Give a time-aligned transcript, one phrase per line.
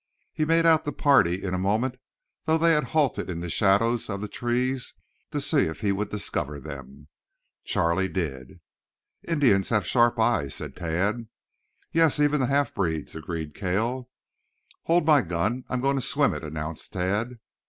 [0.33, 1.99] He made out the party in a moment,
[2.45, 4.95] though they had halted in the shadows of the trees
[5.29, 7.07] to see if he would discover them.
[7.65, 8.61] Charlie did.
[9.27, 11.27] "Indians have sharp eyes," said Tad.
[11.91, 14.09] "Yes, even the half breeds," agreed Cale.
[14.85, 15.65] "Hold my gun.
[15.69, 17.37] I'm going to swim it," announced Tad.